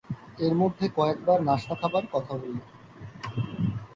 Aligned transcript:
এর 0.39 0.53
মধ্যে 0.55 0.85
কয়েক 0.95 1.19
বার 1.25 1.39
নাশতা 1.41 1.75
খাবার 1.75 2.03
কথা 2.11 2.33
বলল। 2.37 2.57